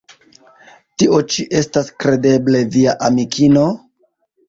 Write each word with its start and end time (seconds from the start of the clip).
Tio 1.03 1.19
ĉi 1.35 1.45
estas 1.61 1.93
kredeble 2.01 2.65
via 2.79 2.99
amikino? 3.11 3.73